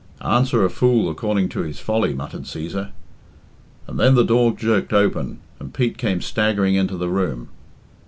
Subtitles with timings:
[0.25, 2.89] "Answer a fool according to his folly," muttered Cæsar;
[3.85, 7.49] and then the door jerked open, and Pete came staggering into the room.